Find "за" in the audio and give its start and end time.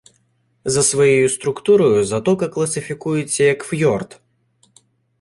0.65-0.83